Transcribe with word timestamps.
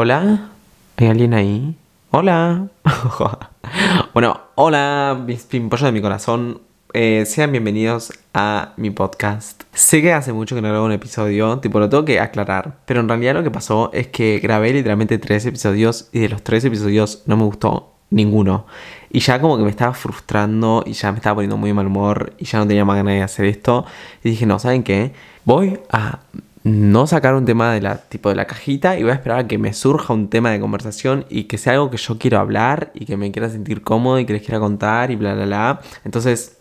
Hola, 0.00 0.50
¿hay 0.96 1.08
alguien 1.08 1.34
ahí? 1.34 1.74
Hola. 2.12 2.68
bueno, 4.14 4.40
hola, 4.54 5.20
mis 5.26 5.42
pimpollos 5.42 5.86
de 5.86 5.90
mi 5.90 6.00
corazón. 6.00 6.60
Eh, 6.92 7.24
sean 7.26 7.50
bienvenidos 7.50 8.12
a 8.32 8.74
mi 8.76 8.90
podcast. 8.90 9.64
Sé 9.72 10.00
que 10.00 10.12
hace 10.12 10.32
mucho 10.32 10.54
que 10.54 10.62
no 10.62 10.68
grabo 10.68 10.86
un 10.86 10.92
episodio, 10.92 11.58
tipo 11.58 11.80
lo 11.80 11.88
tengo 11.88 12.04
que 12.04 12.20
aclarar, 12.20 12.76
pero 12.86 13.00
en 13.00 13.08
realidad 13.08 13.34
lo 13.34 13.42
que 13.42 13.50
pasó 13.50 13.90
es 13.92 14.06
que 14.06 14.38
grabé 14.38 14.72
literalmente 14.72 15.18
tres 15.18 15.44
episodios 15.46 16.10
y 16.12 16.20
de 16.20 16.28
los 16.28 16.44
tres 16.44 16.64
episodios 16.64 17.24
no 17.26 17.36
me 17.36 17.42
gustó 17.42 17.94
ninguno. 18.10 18.66
Y 19.10 19.18
ya 19.18 19.40
como 19.40 19.56
que 19.56 19.64
me 19.64 19.70
estaba 19.70 19.94
frustrando 19.94 20.84
y 20.86 20.92
ya 20.92 21.10
me 21.10 21.18
estaba 21.18 21.34
poniendo 21.34 21.56
muy 21.56 21.72
mal 21.72 21.88
humor 21.88 22.34
y 22.38 22.44
ya 22.44 22.60
no 22.60 22.68
tenía 22.68 22.84
más 22.84 22.98
ganas 22.98 23.14
de 23.14 23.22
hacer 23.24 23.46
esto. 23.46 23.84
Y 24.22 24.30
dije, 24.30 24.46
no, 24.46 24.60
¿saben 24.60 24.84
qué? 24.84 25.12
Voy 25.44 25.80
a 25.90 26.20
no 26.68 27.06
sacar 27.06 27.34
un 27.34 27.44
tema 27.44 27.72
de 27.72 27.80
la, 27.80 27.96
tipo 27.96 28.28
de 28.28 28.34
la 28.34 28.46
cajita 28.46 28.98
y 28.98 29.02
voy 29.02 29.12
a 29.12 29.14
esperar 29.14 29.40
a 29.40 29.48
que 29.48 29.58
me 29.58 29.72
surja 29.72 30.12
un 30.12 30.28
tema 30.28 30.50
de 30.50 30.60
conversación 30.60 31.24
y 31.28 31.44
que 31.44 31.58
sea 31.58 31.74
algo 31.74 31.90
que 31.90 31.96
yo 31.96 32.18
quiero 32.18 32.38
hablar 32.38 32.90
y 32.94 33.06
que 33.06 33.16
me 33.16 33.32
quiera 33.32 33.48
sentir 33.48 33.82
cómodo 33.82 34.18
y 34.18 34.26
que 34.26 34.34
les 34.34 34.42
quiera 34.42 34.60
contar 34.60 35.10
y 35.10 35.16
bla, 35.16 35.34
bla, 35.34 35.46
bla. 35.46 35.80
Entonces, 36.04 36.58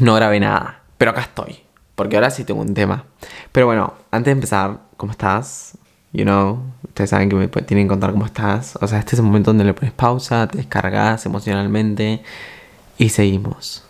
no 0.00 0.14
grabé 0.14 0.40
nada. 0.40 0.80
Pero 0.98 1.10
acá 1.10 1.22
estoy. 1.22 1.58
Porque 1.94 2.16
ahora 2.16 2.30
sí 2.30 2.44
tengo 2.44 2.60
un 2.60 2.74
tema. 2.74 3.04
Pero 3.52 3.66
bueno, 3.66 3.94
antes 4.10 4.26
de 4.26 4.32
empezar, 4.32 4.80
¿cómo 4.96 5.12
estás? 5.12 5.78
You 6.12 6.24
know, 6.24 6.62
ustedes 6.84 7.10
saben 7.10 7.28
que 7.28 7.36
me 7.36 7.48
tienen 7.48 7.86
que 7.86 7.90
contar 7.90 8.12
cómo 8.12 8.26
estás. 8.26 8.78
O 8.80 8.86
sea, 8.86 8.98
este 8.98 9.16
es 9.16 9.18
el 9.18 9.24
momento 9.24 9.50
donde 9.50 9.64
le 9.64 9.74
pones 9.74 9.92
pausa, 9.92 10.46
te 10.48 10.58
descargas 10.58 11.26
emocionalmente 11.26 12.22
y 12.98 13.08
seguimos. 13.08 13.84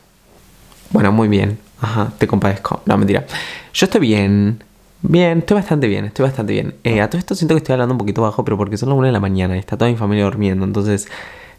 Bueno, 0.90 1.12
muy 1.12 1.28
bien. 1.28 1.58
Ajá, 1.80 2.12
te 2.16 2.26
compadezco. 2.26 2.82
No, 2.86 2.96
mentira. 2.96 3.26
Yo 3.72 3.84
estoy 3.84 4.00
bien. 4.00 4.62
Bien, 5.06 5.40
estoy 5.40 5.56
bastante 5.56 5.86
bien, 5.86 6.06
estoy 6.06 6.22
bastante 6.22 6.54
bien. 6.54 6.76
Eh, 6.82 7.02
a 7.02 7.10
todo 7.10 7.18
esto 7.18 7.34
siento 7.34 7.54
que 7.54 7.58
estoy 7.58 7.74
hablando 7.74 7.92
un 7.92 7.98
poquito 7.98 8.22
bajo, 8.22 8.42
pero 8.42 8.56
porque 8.56 8.78
son 8.78 8.88
las 8.88 8.96
1 8.96 9.08
de 9.08 9.12
la 9.12 9.20
mañana 9.20 9.54
y 9.54 9.58
está 9.58 9.76
toda 9.76 9.90
mi 9.90 9.98
familia 9.98 10.24
durmiendo, 10.24 10.64
entonces 10.64 11.08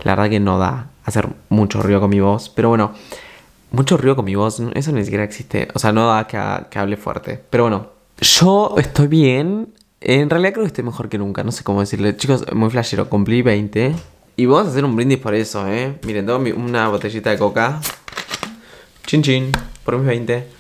la 0.02 0.16
verdad 0.16 0.32
que 0.32 0.40
no 0.40 0.58
da 0.58 0.90
hacer 1.04 1.30
mucho 1.50 1.84
ruido 1.84 2.02
con 2.02 2.10
mi 2.10 2.20
voz. 2.20 2.50
Pero 2.50 2.70
bueno, 2.70 2.94
mucho 3.70 3.98
ruido 3.98 4.16
con 4.16 4.26
mi 4.26 4.34
voz, 4.34 4.60
eso 4.74 4.92
ni 4.92 5.04
siquiera 5.04 5.24
existe. 5.24 5.68
O 5.76 5.80
sea, 5.80 5.92
no 5.92 6.08
da 6.08 6.26
que, 6.26 6.40
que 6.72 6.80
hable 6.80 6.98
fuerte. 6.98 7.40
Pero 7.52 7.66
bueno, 7.66 7.90
yo 8.20 8.74
estoy 8.80 9.08
bien. 9.08 9.70
En 10.02 10.28
realidad 10.32 10.54
creo 10.54 10.64
que 10.64 10.70
estoy 10.70 10.84
mejor 10.84 11.08
que 11.08 11.20
nunca, 11.20 11.44
no 11.44 11.52
sé 11.52 11.64
cómo 11.64 11.82
decirle. 11.82 12.18
Chicos, 12.18 12.52
muy 12.52 12.72
flashero, 12.72 13.10
cumplí 13.10 13.44
20. 13.44 13.96
Y 14.38 14.46
vamos 14.48 14.68
a 14.68 14.72
hacer 14.72 14.84
un 14.84 14.96
brindis 14.96 15.20
por 15.20 15.36
eso, 15.36 15.68
¿eh? 15.68 16.00
Miren, 16.04 16.26
tengo 16.26 16.40
una 16.58 16.90
botellita 16.90 17.30
de 17.30 17.38
coca. 17.38 17.80
Chin 19.06 19.22
chin, 19.22 19.52
por 19.84 19.98
mis 20.00 20.08
20. 20.08 20.55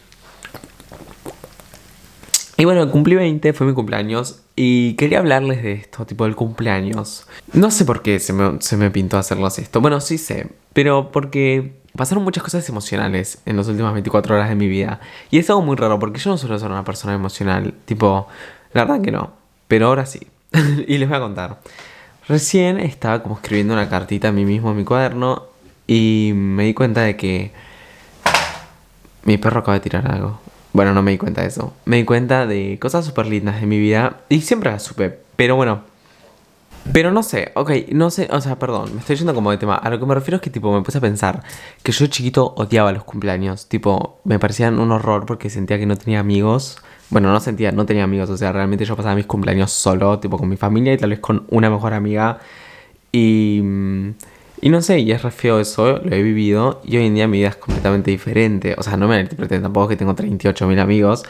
Y 2.58 2.64
bueno, 2.64 2.90
cumplí 2.90 3.16
20, 3.16 3.52
fue 3.52 3.68
mi 3.68 3.74
cumpleaños 3.74 4.42
y 4.56 4.94
quería 4.94 5.20
hablarles 5.20 5.62
de 5.62 5.74
esto, 5.74 6.06
tipo 6.06 6.24
del 6.24 6.36
cumpleaños. 6.36 7.28
No 7.52 7.70
sé 7.70 7.84
por 7.84 8.02
qué 8.02 8.20
se 8.20 8.32
me, 8.32 8.62
se 8.62 8.78
me 8.78 8.92
pintó 8.92 9.18
hacerlos 9.18 9.60
esto. 9.60 9.82
Bueno, 9.82 10.00
sí 10.00 10.18
sé, 10.18 10.48
pero 10.72 11.12
porque 11.12 11.74
pasaron 11.96 12.24
muchas 12.24 12.44
cosas 12.44 12.68
emocionales 12.70 13.40
en 13.46 13.58
las 13.58 13.68
últimas 13.68 13.94
24 13.94 14.36
horas 14.36 14.50
de 14.50 14.56
mi 14.56 14.68
vida. 14.68 15.02
Y 15.32 15.40
es 15.40 15.50
algo 15.50 15.64
muy 15.64 15.76
raro 15.76 16.00
porque 16.00 16.20
yo 16.20 16.30
no 16.30 16.38
suelo 16.38 16.58
ser 16.58 16.72
una 16.72 16.86
persona 16.86 17.14
emocional. 17.14 17.74
Tipo, 17.86 18.28
la 18.74 18.86
verdad 18.86 19.02
que 19.02 19.12
no. 19.12 19.34
Pero 19.68 19.88
ahora 19.88 20.06
sí. 20.06 20.28
y 20.88 20.98
les 20.98 21.10
voy 21.10 21.18
a 21.18 21.22
contar. 21.22 21.60
Recién 22.28 22.80
estaba 22.80 23.22
como 23.22 23.36
escribiendo 23.36 23.74
una 23.74 23.90
cartita 23.90 24.30
a 24.30 24.32
mí 24.32 24.46
mismo 24.46 24.72
en 24.72 24.78
mi 24.78 24.84
cuaderno 24.84 25.44
y 25.88 26.32
me 26.34 26.64
di 26.64 26.74
cuenta 26.74 27.02
de 27.02 27.18
que 27.18 27.52
mi 29.24 29.38
perro 29.38 29.60
acaba 29.60 29.76
de 29.76 29.82
tirar 29.82 30.10
algo. 30.10 30.40
Bueno, 30.76 30.94
no 30.94 31.02
me 31.02 31.12
di 31.12 31.18
cuenta 31.18 31.40
de 31.40 31.48
eso. 31.48 31.74
Me 31.86 31.96
di 31.96 32.04
cuenta 32.04 32.46
de 32.46 32.78
cosas 32.82 33.06
súper 33.06 33.28
lindas 33.28 33.62
de 33.62 33.66
mi 33.66 33.80
vida 33.80 34.18
y 34.28 34.42
siempre 34.42 34.72
las 34.72 34.84
supe. 34.84 35.18
Pero 35.38 35.56
bueno. 35.56 35.84
Pero 36.92 37.14
no 37.14 37.24
sé, 37.24 37.54
ok, 37.56 37.72
no 37.94 38.10
sé, 38.10 38.28
o 38.30 38.42
sea, 38.42 38.60
perdón, 38.60 38.94
me 38.94 39.00
estoy 39.00 39.16
yendo 39.16 39.34
como 39.34 39.52
de 39.52 39.58
tema. 39.58 39.76
A 39.76 39.90
lo 39.90 39.98
que 40.02 40.06
me 40.06 40.14
refiero 40.14 40.36
es 40.36 40.42
que 40.42 40.50
tipo 40.50 40.74
me 40.74 40.84
puse 40.84 40.98
a 40.98 41.02
pensar 41.02 41.44
que 41.82 41.94
yo 41.94 42.08
chiquito 42.08 42.54
odiaba 42.58 42.92
los 42.92 43.06
cumpleaños. 43.06 43.70
Tipo, 43.70 44.20
me 44.26 44.38
parecían 44.38 44.78
un 44.78 44.92
horror 44.92 45.26
porque 45.26 45.50
sentía 45.50 45.80
que 45.80 45.86
no 45.86 45.96
tenía 45.96 46.20
amigos. 46.20 46.78
Bueno, 47.10 47.32
no 47.32 47.40
sentía, 47.40 47.72
no 47.72 47.86
tenía 47.86 48.04
amigos. 48.04 48.30
O 48.30 48.36
sea, 48.36 48.52
realmente 48.52 48.84
yo 48.84 48.98
pasaba 48.98 49.16
mis 49.16 49.28
cumpleaños 49.28 49.72
solo, 49.72 50.20
tipo 50.20 50.38
con 50.38 50.50
mi 50.50 50.58
familia 50.58 50.92
y 50.92 50.98
tal 50.98 51.12
vez 51.12 51.20
con 51.20 51.46
una 51.52 51.70
mejor 51.70 51.94
amiga. 51.94 52.40
Y... 53.14 53.62
Y 54.62 54.70
no 54.70 54.82
sé, 54.82 55.00
y 55.00 55.12
es 55.12 55.22
re 55.22 55.32
feo 55.32 55.60
eso, 55.60 56.00
lo 56.00 56.16
he 56.16 56.24
vivido 56.24 56.82
y 56.86 56.98
hoy 56.98 57.06
en 57.06 57.16
día 57.16 57.28
mi 57.28 57.40
vida 57.40 57.50
es 57.50 57.56
completamente 57.58 58.12
diferente. 58.12 58.76
O 58.78 58.84
sea, 58.84 58.98
no 58.98 59.08
me 59.08 59.20
interpreten 59.20 59.62
tampoco 59.62 59.90
que 59.90 59.98
tengo 59.98 60.16
38.000 60.16 60.80
amigos, 60.80 61.24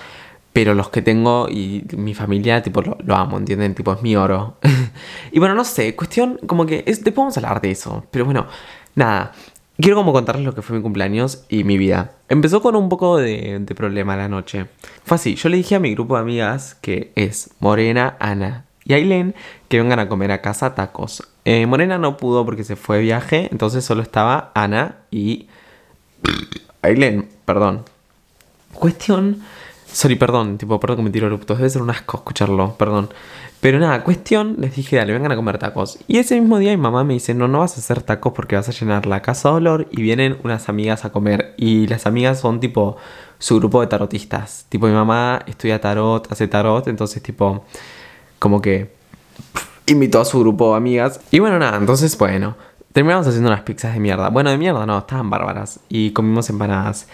pero 0.53 0.73
los 0.73 0.89
que 0.89 1.01
tengo 1.01 1.49
y 1.49 1.83
mi 1.97 2.13
familia, 2.13 2.61
tipo, 2.61 2.81
lo, 2.81 3.15
amo, 3.15 3.37
¿entienden? 3.37 3.75
Tipo, 3.75 3.93
es 3.93 4.01
mi 4.01 4.15
oro. 4.15 4.57
y 5.31 5.39
bueno, 5.39 5.55
no 5.55 5.65
sé, 5.65 5.95
cuestión 5.95 6.39
como 6.45 6.65
que 6.65 6.83
es, 6.85 7.03
después 7.03 7.23
vamos 7.23 7.37
a 7.37 7.39
hablar 7.41 7.61
de 7.61 7.71
eso, 7.71 8.05
pero 8.11 8.25
bueno, 8.25 8.47
nada. 8.95 9.31
Quiero 9.77 9.97
como 9.97 10.13
contarles 10.13 10.45
lo 10.45 10.55
que 10.55 10.61
fue 10.61 10.77
mi 10.77 10.81
cumpleaños 10.81 11.43
y 11.49 11.65
mi 11.65 11.77
vida. 11.77 12.13
Empezó 12.29 12.61
con 12.61 12.77
un 12.77 12.87
poco 12.87 13.17
de, 13.17 13.59
de 13.59 13.75
problema 13.75 14.15
la 14.15 14.29
noche. 14.29 14.67
Fue 15.03 15.15
así, 15.15 15.35
yo 15.35 15.49
le 15.49 15.57
dije 15.57 15.75
a 15.75 15.81
mi 15.81 15.93
grupo 15.93 16.15
de 16.15 16.21
amigas, 16.21 16.75
que 16.75 17.11
es 17.15 17.49
Morena, 17.59 18.15
Ana 18.21 18.64
y 18.85 18.93
Aileen 18.93 19.35
que 19.67 19.79
vengan 19.79 19.99
a 19.99 20.07
comer 20.07 20.31
a 20.31 20.41
casa 20.41 20.75
tacos. 20.75 21.27
Eh, 21.43 21.65
Morena 21.65 21.97
no 21.97 22.17
pudo 22.17 22.45
porque 22.45 22.63
se 22.63 22.75
fue 22.75 22.97
de 22.97 23.03
viaje, 23.03 23.49
entonces 23.51 23.83
solo 23.83 24.01
estaba 24.01 24.51
Ana 24.53 24.97
y 25.11 25.47
Aileen, 26.81 27.27
perdón. 27.45 27.83
Cuestión, 28.73 29.41
sorry, 29.91 30.15
perdón, 30.15 30.57
tipo, 30.57 30.79
perdón 30.79 30.97
que 30.97 31.03
me 31.03 31.09
tiro 31.09 31.29
debe 31.29 31.69
ser 31.69 31.81
un 31.81 31.89
asco 31.89 32.17
escucharlo, 32.17 32.75
perdón. 32.77 33.09
Pero 33.61 33.79
nada, 33.79 34.03
cuestión, 34.03 34.57
les 34.59 34.75
dije, 34.75 34.97
dale, 34.97 35.13
vengan 35.13 35.31
a 35.31 35.35
comer 35.35 35.57
tacos. 35.57 35.97
Y 36.07 36.19
ese 36.19 36.39
mismo 36.39 36.59
día 36.59 36.69
mi 36.71 36.77
mamá 36.77 37.03
me 37.03 37.15
dice, 37.15 37.33
no, 37.33 37.47
no 37.47 37.59
vas 37.59 37.77
a 37.77 37.79
hacer 37.79 38.03
tacos 38.03 38.33
porque 38.33 38.55
vas 38.55 38.69
a 38.69 38.71
llenar 38.71 39.07
la 39.07 39.23
casa 39.23 39.49
de 39.49 39.55
olor 39.55 39.87
y 39.89 40.03
vienen 40.03 40.37
unas 40.43 40.69
amigas 40.69 41.03
a 41.03 41.11
comer. 41.11 41.55
Y 41.57 41.87
las 41.87 42.05
amigas 42.05 42.39
son 42.39 42.59
tipo 42.59 42.97
su 43.39 43.57
grupo 43.57 43.81
de 43.81 43.87
tarotistas. 43.87 44.67
Tipo, 44.69 44.85
mi 44.85 44.93
mamá 44.93 45.41
estudia 45.47 45.81
tarot, 45.81 46.31
hace 46.31 46.47
tarot, 46.47 46.87
entonces 46.87 47.23
tipo 47.23 47.65
como 48.39 48.61
que 48.61 48.93
invitó 49.87 50.21
a 50.21 50.25
su 50.25 50.39
grupo 50.39 50.71
de 50.71 50.77
amigas. 50.77 51.19
Y 51.31 51.39
bueno, 51.39 51.59
nada, 51.59 51.77
entonces 51.77 52.17
bueno, 52.17 52.55
terminamos 52.91 53.27
haciendo 53.27 53.49
unas 53.49 53.61
pizzas 53.61 53.93
de 53.93 53.99
mierda. 53.99 54.29
Bueno, 54.29 54.49
de 54.49 54.57
mierda 54.57 54.85
no, 54.85 54.97
estaban 54.97 55.29
bárbaras. 55.29 55.79
Y 55.89 56.11
comimos 56.11 56.49
empanadas. 56.49 57.07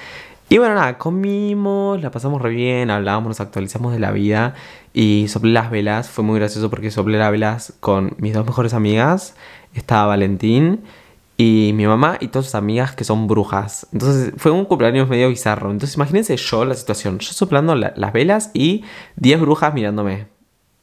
Y 0.50 0.58
bueno, 0.58 0.76
nada, 0.76 0.98
comimos, 0.98 2.02
la 2.02 2.12
pasamos 2.12 2.42
re 2.42 2.50
bien, 2.50 2.92
hablábamos, 2.92 3.30
nos 3.30 3.40
actualizamos 3.40 3.94
de 3.94 4.00
la 4.00 4.12
vida 4.12 4.54
y 4.94 5.28
soplé 5.30 5.54
las 5.54 5.72
velas. 5.72 6.10
Fue 6.10 6.24
muy 6.26 6.40
gracioso 6.40 6.70
porque 6.70 6.92
soplé 6.92 7.18
las 7.18 7.32
velas 7.32 7.74
con 7.80 8.16
mis 8.18 8.34
dos 8.34 8.46
mejores 8.46 8.74
amigas. 8.74 9.36
Estaba 9.74 10.08
Valentín 10.08 10.82
y 11.38 11.72
mi 11.74 11.88
mamá 11.88 12.18
y 12.20 12.28
todas 12.28 12.48
sus 12.48 12.56
amigas 12.56 12.96
que 12.96 13.06
son 13.06 13.28
brujas. 13.28 13.88
Entonces 13.94 14.34
fue 14.38 14.52
un 14.52 14.66
cumpleaños 14.66 15.08
medio 15.08 15.30
bizarro. 15.30 15.72
Entonces 15.72 15.96
imagínense 15.96 16.36
yo 16.36 16.66
la 16.66 16.76
situación, 16.76 17.20
yo 17.20 17.32
soplando 17.32 17.74
las 17.74 18.14
velas 18.14 18.52
y 18.54 18.84
10 19.16 19.40
brujas 19.40 19.74
mirándome. 19.74 20.28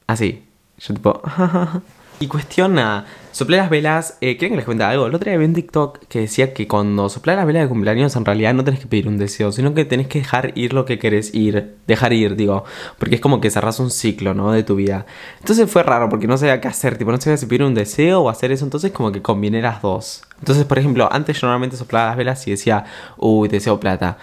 Así. 0.09 0.43
Yo 0.79 0.95
tipo... 0.95 1.23
y 2.21 2.27
cuestiona, 2.27 3.05
soplé 3.31 3.59
las 3.59 3.71
velas, 3.71 4.19
eh, 4.21 4.37
¿quieren 4.37 4.55
que 4.55 4.57
les 4.57 4.65
cuente 4.65 4.83
algo? 4.83 5.07
El 5.07 5.15
otro 5.15 5.31
día 5.31 5.39
vi 5.39 5.45
un 5.45 5.55
TikTok 5.55 6.01
que 6.09 6.21
decía 6.21 6.53
que 6.53 6.67
cuando 6.67 7.09
soplás 7.09 7.37
las 7.37 7.47
velas 7.47 7.63
de 7.63 7.69
cumpleaños 7.69 8.17
en 8.17 8.25
realidad 8.25 8.55
no 8.55 8.65
tenés 8.65 8.81
que 8.81 8.87
pedir 8.87 9.07
un 9.07 9.19
deseo, 9.19 9.53
sino 9.53 9.73
que 9.75 9.85
tenés 9.85 10.09
que 10.09 10.19
dejar 10.19 10.53
ir 10.57 10.73
lo 10.73 10.85
que 10.85 10.99
querés 10.99 11.33
ir, 11.35 11.77
dejar 11.87 12.13
ir, 12.13 12.35
digo, 12.35 12.65
porque 12.99 13.17
es 13.17 13.21
como 13.21 13.41
que 13.41 13.51
cerrás 13.51 13.79
un 13.79 13.91
ciclo, 13.91 14.35
¿no? 14.35 14.51
De 14.51 14.65
tu 14.65 14.75
vida. 14.75 15.07
Entonces 15.39 15.71
fue 15.71 15.85
raro 15.85 16.09
porque 16.09 16.27
no 16.27 16.37
sabía 16.37 16.61
qué 16.61 16.67
hacer, 16.67 16.99
tipo, 16.99 17.13
no 17.13 17.21
sabía 17.21 17.37
si 17.37 17.47
pedir 17.47 17.63
un 17.63 17.75
deseo 17.75 18.23
o 18.23 18.31
hacer 18.31 18.51
eso, 18.51 18.65
entonces 18.65 18.91
como 18.91 19.13
que 19.13 19.23
combiné 19.23 19.63
las 19.63 19.81
dos. 19.81 20.23
Entonces, 20.41 20.65
por 20.65 20.79
ejemplo, 20.79 21.09
antes 21.13 21.41
yo 21.41 21.47
normalmente 21.47 21.77
soplaba 21.77 22.09
las 22.09 22.17
velas 22.17 22.47
y 22.49 22.51
decía, 22.51 22.85
uy, 23.17 23.49
deseo 23.49 23.79
plata. 23.79 24.19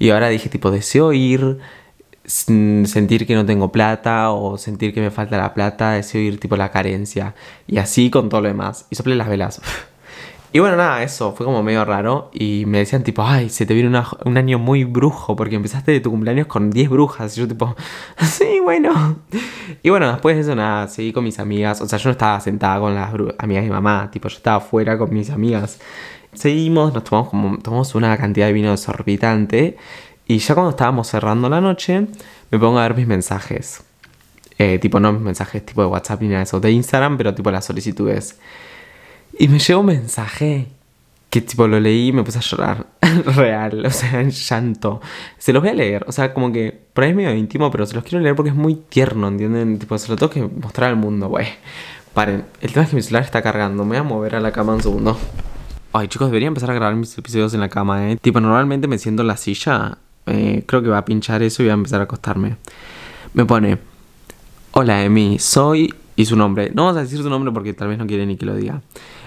Y 0.00 0.10
ahora 0.10 0.28
dije 0.28 0.48
tipo, 0.48 0.70
deseo 0.70 1.12
ir 1.12 1.58
sentir 2.28 3.26
que 3.26 3.34
no 3.34 3.46
tengo 3.46 3.72
plata 3.72 4.30
o 4.30 4.58
sentir 4.58 4.92
que 4.92 5.00
me 5.00 5.10
falta 5.10 5.38
la 5.38 5.54
plata, 5.54 5.92
deseo 5.92 6.20
ir 6.20 6.38
tipo 6.38 6.56
la 6.56 6.70
carencia. 6.70 7.34
Y 7.66 7.78
así 7.78 8.10
con 8.10 8.28
todo 8.28 8.42
lo 8.42 8.48
demás. 8.48 8.86
Y 8.90 8.96
soplé 8.96 9.16
las 9.16 9.28
velas. 9.28 9.60
Y 10.50 10.60
bueno, 10.60 10.76
nada, 10.76 11.02
eso 11.02 11.34
fue 11.34 11.44
como 11.44 11.62
medio 11.62 11.84
raro. 11.84 12.30
Y 12.32 12.64
me 12.66 12.78
decían 12.78 13.02
tipo, 13.02 13.22
ay, 13.22 13.50
se 13.50 13.66
te 13.66 13.74
viene 13.74 14.02
un 14.24 14.38
año 14.38 14.58
muy 14.58 14.84
brujo 14.84 15.36
porque 15.36 15.56
empezaste 15.56 15.92
de 15.92 16.00
tu 16.00 16.10
cumpleaños 16.10 16.46
con 16.46 16.70
10 16.70 16.88
brujas. 16.88 17.36
Y 17.36 17.40
yo 17.40 17.48
tipo, 17.48 17.76
sí, 18.22 18.58
bueno. 18.62 19.18
Y 19.82 19.90
bueno, 19.90 20.10
después 20.10 20.34
de 20.36 20.42
eso 20.42 20.54
nada, 20.54 20.88
seguí 20.88 21.12
con 21.12 21.22
mis 21.24 21.38
amigas. 21.38 21.82
O 21.82 21.86
sea, 21.86 21.98
yo 21.98 22.08
no 22.08 22.12
estaba 22.12 22.40
sentada 22.40 22.80
con 22.80 22.94
las 22.94 23.12
amigas 23.38 23.62
de 23.62 23.68
mi 23.68 23.74
mamá. 23.74 24.10
Tipo, 24.10 24.28
yo 24.28 24.38
estaba 24.38 24.56
afuera 24.56 24.96
con 24.96 25.12
mis 25.12 25.28
amigas. 25.28 25.80
Seguimos, 26.32 26.94
nos 26.94 27.04
tomamos 27.04 27.30
como 27.30 27.58
tomamos 27.58 27.94
una 27.94 28.16
cantidad 28.16 28.46
de 28.46 28.52
vino 28.54 28.70
desorbitante. 28.70 29.76
Y 30.28 30.38
ya 30.38 30.54
cuando 30.54 30.70
estábamos 30.70 31.08
cerrando 31.08 31.48
la 31.48 31.60
noche, 31.60 32.06
me 32.50 32.58
pongo 32.58 32.78
a 32.78 32.82
ver 32.82 32.94
mis 32.94 33.06
mensajes. 33.06 33.82
Eh, 34.58 34.78
tipo, 34.78 35.00
no 35.00 35.12
mis 35.12 35.22
mensajes 35.22 35.64
tipo 35.64 35.80
de 35.80 35.88
WhatsApp 35.88 36.20
ni 36.20 36.28
nada 36.28 36.40
de 36.40 36.44
eso, 36.44 36.60
de 36.60 36.70
Instagram, 36.70 37.16
pero 37.16 37.34
tipo 37.34 37.50
las 37.50 37.64
solicitudes. 37.64 38.38
Y 39.38 39.48
me 39.48 39.58
llegó 39.58 39.80
un 39.80 39.86
mensaje 39.86 40.68
que 41.30 41.40
tipo 41.40 41.66
lo 41.66 41.80
leí 41.80 42.08
y 42.08 42.12
me 42.12 42.22
puse 42.24 42.38
a 42.38 42.42
llorar. 42.42 42.86
Real, 43.24 43.86
o 43.86 43.90
sea, 43.90 44.20
en 44.20 44.30
llanto. 44.30 45.00
Se 45.38 45.54
los 45.54 45.62
voy 45.62 45.70
a 45.70 45.74
leer, 45.74 46.04
o 46.06 46.12
sea, 46.12 46.34
como 46.34 46.52
que 46.52 46.78
por 46.92 47.04
ahí 47.04 47.10
es 47.10 47.16
medio 47.16 47.34
íntimo, 47.34 47.70
pero 47.70 47.86
se 47.86 47.94
los 47.94 48.04
quiero 48.04 48.20
leer 48.20 48.36
porque 48.36 48.50
es 48.50 48.56
muy 48.56 48.74
tierno, 48.74 49.28
¿entienden? 49.28 49.78
Tipo, 49.78 49.96
se 49.96 50.08
lo 50.08 50.16
tengo 50.16 50.30
que 50.30 50.42
mostrar 50.42 50.90
al 50.90 50.96
mundo, 50.96 51.28
güey. 51.28 51.46
Paren, 52.12 52.44
el 52.60 52.72
tema 52.72 52.84
es 52.84 52.90
que 52.90 52.96
mi 52.96 53.02
celular 53.02 53.22
está 53.22 53.40
cargando, 53.40 53.84
me 53.84 53.98
voy 53.98 53.98
a 53.98 54.02
mover 54.02 54.34
a 54.34 54.40
la 54.40 54.52
cama 54.52 54.74
un 54.74 54.82
segundo. 54.82 55.16
Ay, 55.92 56.08
chicos, 56.08 56.28
debería 56.28 56.48
empezar 56.48 56.70
a 56.70 56.74
grabar 56.74 56.94
mis 56.96 57.16
episodios 57.16 57.54
en 57.54 57.60
la 57.60 57.70
cama, 57.70 58.10
¿eh? 58.10 58.16
Tipo, 58.20 58.40
normalmente 58.40 58.88
me 58.88 58.98
siento 58.98 59.22
en 59.22 59.28
la 59.28 59.36
silla, 59.38 59.98
eh, 60.28 60.64
creo 60.66 60.82
que 60.82 60.88
va 60.88 60.98
a 60.98 61.04
pinchar 61.04 61.42
eso 61.42 61.62
y 61.62 61.66
voy 61.66 61.70
a 61.70 61.74
empezar 61.74 62.00
a 62.00 62.04
acostarme. 62.04 62.56
Me 63.34 63.44
pone, 63.44 63.78
hola 64.72 65.04
Emi, 65.04 65.38
soy... 65.38 65.94
Y 66.18 66.26
su 66.26 66.34
nombre. 66.34 66.72
No 66.74 66.82
vamos 66.82 66.98
a 66.98 67.02
decir 67.02 67.22
su 67.22 67.30
nombre 67.30 67.52
porque 67.52 67.74
tal 67.74 67.86
vez 67.86 67.96
no 67.96 68.04
quiere 68.04 68.26
ni 68.26 68.36
que 68.36 68.44
lo 68.44 68.56
diga. 68.56 68.82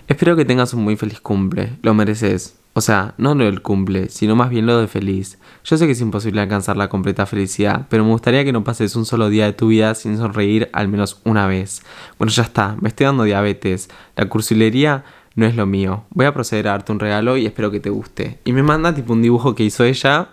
Espero 0.10 0.36
que 0.36 0.44
tengas 0.44 0.74
un 0.74 0.84
muy 0.84 0.98
feliz 0.98 1.22
cumple. 1.22 1.78
Lo 1.84 1.94
mereces. 1.94 2.58
O 2.74 2.82
sea, 2.82 3.16
no 3.18 3.34
lo 3.34 3.46
del 3.46 3.62
cumple, 3.62 4.10
sino 4.10 4.36
más 4.36 4.50
bien 4.50 4.66
lo 4.66 4.78
de 4.78 4.88
feliz. 4.88 5.40
Yo 5.64 5.78
sé 5.78 5.86
que 5.86 5.94
es 5.94 6.02
imposible 6.02 6.42
alcanzar 6.42 6.76
la 6.76 6.90
completa 6.90 7.26
felicidad, 7.26 7.88
pero 7.90 8.04
me 8.04 8.12
gustaría 8.12 8.44
que 8.44 8.52
no 8.52 8.66
pases 8.66 8.98
un 8.98 9.06
solo 9.06 9.30
día 9.30 9.46
de 9.46 9.54
tu 9.54 9.68
vida 9.68 9.96
sin 9.96 10.18
sonreír 10.18 10.70
al 10.74 10.90
menos 10.90 11.22
una 11.24 11.48
vez. 11.48 11.82
Bueno, 12.18 12.30
ya 12.30 12.44
está, 12.44 12.76
me 12.82 12.90
estoy 12.90 13.06
dando 13.06 13.24
diabetes. 13.24 13.90
La 14.18 14.28
cursilería 14.28 15.06
no 15.36 15.46
es 15.46 15.56
lo 15.56 15.66
mío. 15.66 16.04
Voy 16.10 16.26
a 16.26 16.34
proceder 16.34 16.68
a 16.68 16.72
darte 16.72 16.92
un 16.92 17.00
regalo 17.00 17.38
y 17.38 17.46
espero 17.46 17.72
que 17.72 17.80
te 17.80 17.90
guste. 17.90 18.40
Y 18.44 18.52
me 18.52 18.64
manda 18.64 18.94
tipo 18.94 19.14
un 19.14 19.22
dibujo 19.22 19.56
que 19.56 19.64
hizo 19.64 19.86
ella 19.86 20.30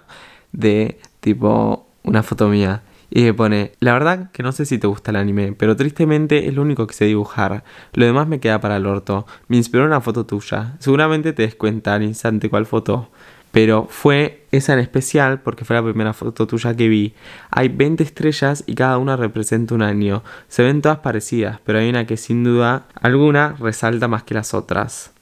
de 0.52 0.98
tipo 1.20 1.86
una 2.02 2.22
foto 2.22 2.48
mía. 2.48 2.82
Y 3.10 3.22
me 3.22 3.32
pone, 3.32 3.72
la 3.80 3.94
verdad 3.94 4.30
que 4.32 4.42
no 4.42 4.52
sé 4.52 4.66
si 4.66 4.78
te 4.78 4.86
gusta 4.86 5.10
el 5.10 5.16
anime, 5.16 5.52
pero 5.52 5.76
tristemente 5.76 6.46
es 6.46 6.54
lo 6.54 6.62
único 6.62 6.86
que 6.86 6.94
sé 6.94 7.06
dibujar. 7.06 7.64
Lo 7.94 8.04
demás 8.04 8.28
me 8.28 8.38
queda 8.38 8.60
para 8.60 8.76
el 8.76 8.86
orto. 8.86 9.26
Me 9.48 9.56
inspiró 9.56 9.86
una 9.86 10.00
foto 10.00 10.26
tuya. 10.26 10.76
Seguramente 10.78 11.32
te 11.32 11.42
des 11.42 11.54
cuenta 11.54 11.94
al 11.94 12.02
instante 12.02 12.50
cuál 12.50 12.66
foto. 12.66 13.08
Pero 13.50 13.86
fue 13.88 14.46
esa 14.52 14.74
en 14.74 14.80
especial 14.80 15.40
porque 15.40 15.64
fue 15.64 15.74
la 15.74 15.82
primera 15.82 16.12
foto 16.12 16.46
tuya 16.46 16.76
que 16.76 16.88
vi. 16.88 17.14
Hay 17.50 17.68
20 17.68 18.04
estrellas 18.04 18.62
y 18.66 18.74
cada 18.74 18.98
una 18.98 19.16
representa 19.16 19.74
un 19.74 19.80
año. 19.80 20.22
Se 20.48 20.62
ven 20.62 20.82
todas 20.82 20.98
parecidas, 20.98 21.58
pero 21.64 21.78
hay 21.78 21.88
una 21.88 22.06
que 22.06 22.18
sin 22.18 22.44
duda 22.44 22.86
alguna 23.00 23.56
resalta 23.58 24.06
más 24.06 24.22
que 24.24 24.34
las 24.34 24.52
otras. 24.52 25.12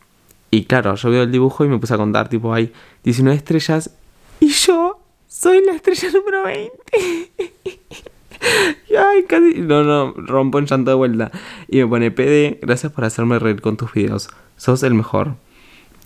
Y 0.50 0.64
claro, 0.64 0.96
yo 0.96 1.10
veo 1.10 1.22
el 1.22 1.30
dibujo 1.30 1.64
y 1.64 1.68
me 1.68 1.78
puse 1.78 1.94
a 1.94 1.98
contar, 1.98 2.28
tipo, 2.28 2.52
hay 2.52 2.72
19 3.04 3.36
estrellas 3.36 3.90
y 4.40 4.48
yo 4.48 5.00
soy 5.28 5.64
la 5.64 5.72
estrella 5.72 6.08
número 6.12 6.44
20. 6.44 6.72
Ay, 8.98 9.24
casi. 9.24 9.60
No, 9.60 9.82
no, 9.82 10.12
rompo 10.16 10.58
en 10.58 10.66
llanto 10.66 10.90
de 10.90 10.96
vuelta. 10.96 11.30
Y 11.68 11.78
me 11.78 11.86
pone 11.86 12.10
PD, 12.10 12.58
gracias 12.62 12.92
por 12.92 13.04
hacerme 13.04 13.38
reír 13.38 13.60
con 13.60 13.76
tus 13.76 13.92
videos. 13.92 14.28
Sos 14.56 14.82
el 14.82 14.94
mejor. 14.94 15.36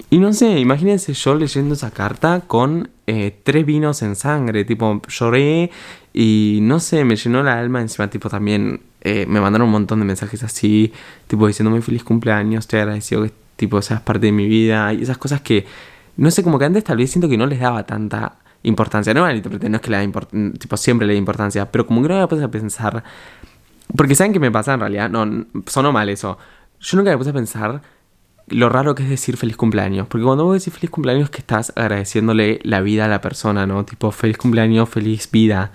Y 0.08 0.18
no 0.18 0.32
sé, 0.32 0.58
imagínense 0.58 1.12
yo 1.12 1.34
leyendo 1.34 1.74
esa 1.74 1.90
carta 1.90 2.42
con 2.46 2.88
eh, 3.06 3.38
tres 3.42 3.66
vinos 3.66 4.02
en 4.02 4.16
sangre. 4.16 4.64
Tipo, 4.64 5.00
lloré 5.08 5.70
y 6.12 6.60
no 6.62 6.80
sé, 6.80 7.04
me 7.04 7.16
llenó 7.16 7.42
la 7.42 7.58
alma. 7.58 7.80
Encima, 7.80 8.08
tipo, 8.08 8.28
también 8.28 8.80
eh, 9.02 9.26
me 9.28 9.40
mandaron 9.40 9.66
un 9.66 9.72
montón 9.72 10.00
de 10.00 10.06
mensajes 10.06 10.42
así. 10.42 10.92
Tipo, 11.26 11.46
diciendo 11.46 11.70
muy 11.70 11.82
feliz 11.82 12.02
cumpleaños, 12.02 12.64
estoy 12.64 12.80
agradecido 12.80 13.22
que 13.24 13.32
tipo 13.56 13.82
seas 13.82 14.00
parte 14.00 14.26
de 14.26 14.32
mi 14.32 14.48
vida. 14.48 14.92
Y 14.94 15.02
esas 15.02 15.18
cosas 15.18 15.42
que, 15.42 15.66
no 16.16 16.30
sé, 16.30 16.42
como 16.42 16.58
que 16.58 16.64
antes 16.64 16.82
tal 16.84 16.96
vez 16.96 17.10
siento 17.10 17.28
que 17.28 17.36
no 17.36 17.46
les 17.46 17.60
daba 17.60 17.84
tanta 17.84 18.36
importancia. 18.62 19.14
No, 19.14 19.22
no 19.22 19.28
es 19.28 19.42
que 19.80 19.90
le 19.90 20.06
da 20.06 20.20
tipo, 20.58 20.76
siempre 20.76 21.06
le 21.06 21.14
da 21.14 21.18
importancia, 21.18 21.70
pero 21.70 21.86
como 21.86 22.02
que 22.02 22.08
no 22.08 22.18
me 22.18 22.26
puse 22.26 22.44
a 22.44 22.50
pensar. 22.50 23.02
Porque 23.96 24.14
saben 24.14 24.32
qué 24.32 24.40
me 24.40 24.50
pasa 24.50 24.74
en 24.74 24.80
realidad, 24.80 25.10
no, 25.10 25.46
sonó 25.66 25.92
mal 25.92 26.08
eso. 26.08 26.38
Yo 26.80 26.96
nunca 26.96 27.10
me 27.10 27.18
puse 27.18 27.30
a 27.30 27.34
pensar 27.34 27.82
lo 28.50 28.68
raro 28.68 28.94
que 28.94 29.04
es 29.04 29.08
decir 29.08 29.36
feliz 29.36 29.56
cumpleaños. 29.56 30.06
Porque 30.08 30.24
cuando 30.24 30.44
vos 30.44 30.58
decís 30.58 30.74
feliz 30.74 30.90
cumpleaños 30.90 31.24
es 31.24 31.30
que 31.30 31.38
estás 31.38 31.72
agradeciéndole 31.76 32.60
la 32.64 32.80
vida 32.80 33.06
a 33.06 33.08
la 33.08 33.20
persona, 33.20 33.66
¿no? 33.66 33.84
Tipo, 33.84 34.10
feliz 34.10 34.36
cumpleaños, 34.36 34.88
feliz 34.88 35.30
vida. 35.30 35.72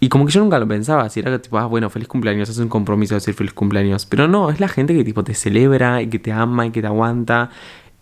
Y 0.00 0.08
como 0.08 0.26
que 0.26 0.32
yo 0.32 0.40
nunca 0.40 0.58
lo 0.58 0.68
pensaba, 0.68 1.08
si 1.08 1.20
era 1.20 1.30
que 1.30 1.38
tipo, 1.38 1.58
ah, 1.58 1.66
bueno, 1.66 1.88
feliz 1.88 2.08
cumpleaños, 2.08 2.48
es 2.48 2.58
un 2.58 2.68
compromiso 2.68 3.14
decir 3.14 3.34
feliz 3.34 3.54
cumpleaños. 3.54 4.06
Pero 4.06 4.28
no, 4.28 4.50
es 4.50 4.60
la 4.60 4.68
gente 4.68 4.94
que 4.94 5.04
tipo 5.04 5.24
te 5.24 5.34
celebra 5.34 6.02
y 6.02 6.08
que 6.08 6.18
te 6.18 6.32
ama 6.32 6.66
y 6.66 6.70
que 6.70 6.80
te 6.80 6.86
aguanta. 6.86 7.50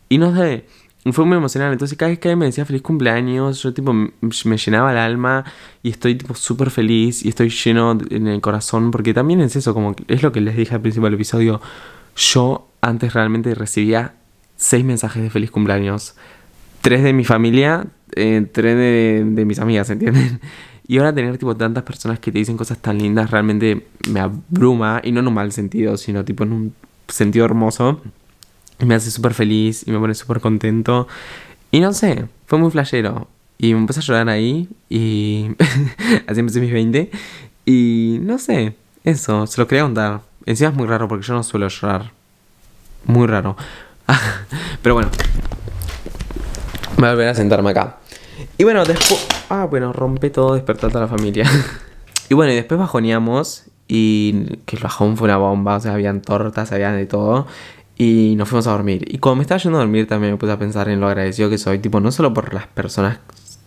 Y 0.08 0.18
no 0.18 0.34
sé, 0.34 0.66
fue 1.12 1.24
muy 1.24 1.36
emocionante. 1.36 1.74
Entonces 1.74 1.98
cada 1.98 2.10
vez 2.10 2.18
que 2.18 2.34
me 2.34 2.46
decía 2.46 2.64
feliz 2.64 2.82
cumpleaños, 2.82 3.62
yo 3.62 3.74
tipo 3.74 3.92
me 3.92 4.56
llenaba 4.56 4.92
el 4.92 4.98
alma 4.98 5.44
y 5.82 5.90
estoy 5.90 6.14
tipo 6.14 6.34
súper 6.34 6.70
feliz 6.70 7.24
y 7.24 7.28
estoy 7.28 7.50
lleno 7.50 7.98
en 8.10 8.26
el 8.26 8.40
corazón 8.40 8.90
porque 8.90 9.12
también 9.12 9.40
es 9.40 9.54
eso, 9.56 9.74
como 9.74 9.94
es 10.08 10.22
lo 10.22 10.32
que 10.32 10.40
les 10.40 10.56
dije 10.56 10.74
al 10.74 10.80
principio 10.80 11.04
del 11.06 11.14
episodio. 11.14 11.60
Yo 12.16 12.68
antes 12.80 13.12
realmente 13.12 13.54
recibía 13.54 14.14
seis 14.56 14.84
mensajes 14.84 15.22
de 15.22 15.30
feliz 15.30 15.50
cumpleaños. 15.50 16.14
Tres 16.80 17.02
de 17.02 17.12
mi 17.12 17.24
familia, 17.24 17.86
eh, 18.14 18.46
tres 18.50 18.76
de, 18.76 19.24
de 19.26 19.44
mis 19.44 19.58
amigas, 19.58 19.90
¿entienden? 19.90 20.40
Y 20.86 20.98
ahora 20.98 21.14
tener 21.14 21.38
tipo 21.38 21.56
tantas 21.56 21.82
personas 21.82 22.18
que 22.18 22.30
te 22.30 22.36
dicen 22.36 22.58
cosas 22.58 22.76
tan 22.76 22.98
lindas 22.98 23.30
realmente 23.30 23.86
me 24.10 24.20
abruma 24.20 25.00
y 25.02 25.12
no 25.12 25.20
en 25.20 25.28
un 25.28 25.32
mal 25.32 25.50
sentido, 25.50 25.96
sino 25.96 26.26
tipo 26.26 26.44
en 26.44 26.52
un 26.52 26.74
sentido 27.08 27.46
hermoso 27.46 28.02
me 28.78 28.94
hace 28.94 29.10
súper 29.10 29.34
feliz 29.34 29.86
y 29.86 29.90
me 29.90 29.98
pone 29.98 30.14
súper 30.14 30.40
contento. 30.40 31.06
Y 31.70 31.80
no 31.80 31.92
sé, 31.92 32.26
fue 32.46 32.58
muy 32.58 32.70
flashero. 32.70 33.28
Y 33.58 33.72
me 33.72 33.80
empecé 33.80 34.00
a 34.00 34.02
llorar 34.02 34.28
ahí 34.28 34.68
y 34.88 35.50
así 36.26 36.40
empecé 36.40 36.60
mis 36.60 36.72
20. 36.72 37.10
Y 37.66 38.18
no 38.20 38.38
sé, 38.38 38.74
eso, 39.04 39.46
se 39.46 39.60
lo 39.60 39.66
quería 39.66 39.84
contar. 39.84 40.20
Encima 40.46 40.70
es 40.70 40.76
muy 40.76 40.86
raro 40.86 41.08
porque 41.08 41.26
yo 41.26 41.34
no 41.34 41.42
suelo 41.42 41.68
llorar. 41.68 42.12
Muy 43.04 43.26
raro. 43.26 43.56
Pero 44.82 44.94
bueno. 44.94 45.10
Voy 46.96 47.08
a 47.08 47.10
volver 47.12 47.28
a 47.28 47.34
sentarme 47.34 47.70
acá. 47.70 47.98
Y 48.58 48.64
bueno, 48.64 48.84
después... 48.84 49.26
Ah, 49.48 49.66
bueno, 49.68 49.92
rompe 49.92 50.30
todo, 50.30 50.54
despertar 50.54 50.96
a 50.96 51.00
la 51.00 51.08
familia. 51.08 51.48
y 52.28 52.34
bueno, 52.34 52.52
y 52.52 52.56
después 52.56 52.78
bajoneamos 52.78 53.64
y 53.88 54.58
que 54.66 54.76
el 54.76 54.82
bajón 54.82 55.16
fue 55.16 55.26
una 55.26 55.36
bomba, 55.36 55.76
o 55.76 55.80
sea, 55.80 55.92
habían 55.92 56.22
tortas, 56.22 56.72
habían 56.72 56.96
de 56.96 57.06
todo 57.06 57.46
y 57.96 58.34
nos 58.36 58.48
fuimos 58.48 58.66
a 58.66 58.72
dormir. 58.72 59.04
Y 59.08 59.18
cuando 59.18 59.36
me 59.36 59.42
estaba 59.42 59.60
yendo 59.60 59.78
a 59.78 59.80
dormir 59.82 60.06
también 60.06 60.32
me 60.32 60.38
puse 60.38 60.52
a 60.52 60.58
pensar 60.58 60.88
en 60.88 61.00
lo 61.00 61.08
agradecido 61.08 61.50
que 61.50 61.58
soy, 61.58 61.78
tipo, 61.78 62.00
no 62.00 62.10
solo 62.12 62.34
por 62.34 62.52
las 62.54 62.66
personas 62.66 63.18